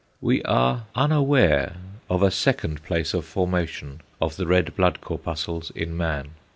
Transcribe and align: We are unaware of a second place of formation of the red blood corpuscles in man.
We 0.19 0.41
are 0.45 0.85
unaware 0.95 1.75
of 2.09 2.23
a 2.23 2.31
second 2.31 2.81
place 2.81 3.13
of 3.13 3.23
formation 3.23 4.01
of 4.19 4.35
the 4.35 4.47
red 4.47 4.75
blood 4.75 4.99
corpuscles 4.99 5.69
in 5.75 5.95
man. 5.95 6.31